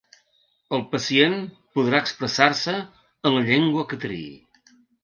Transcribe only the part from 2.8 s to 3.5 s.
en la